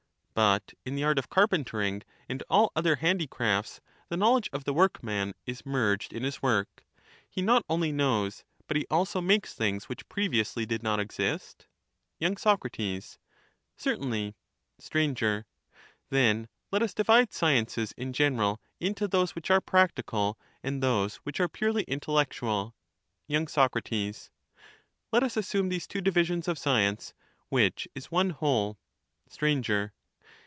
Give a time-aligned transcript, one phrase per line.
[0.33, 5.33] But in the art of carpentering and all other handicrafts, the knowledge of the workman
[5.45, 6.83] is merged in his work;
[7.29, 11.67] he not only knows, but he also makes things which previously did not exist.
[12.19, 12.33] y.
[12.37, 12.59] Sac,
[13.75, 14.33] Certainly.
[14.79, 14.99] Str,
[16.09, 21.17] Then let us divide sciences in general into those which Sciences are practical and those
[21.17, 22.73] which are purely intellectual.
[23.29, 24.09] ^^0*0^" y.
[24.09, 24.31] Sac,
[25.11, 27.47] Let us assume these two divisions of science, inteUectuai.
[27.49, 28.79] which is one whole.
[29.27, 29.57] Str.